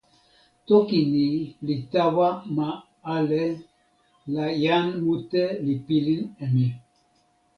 toki 0.67 0.99
ni 1.13 1.27
li 1.65 1.75
tawa 1.91 2.29
ma 2.55 2.67
ale 3.15 3.43
la 4.33 4.45
jan 4.63 4.85
mute 5.03 5.43
li 5.65 5.73
pilin 5.85 6.21
e 6.43 6.45
ni. 6.55 6.65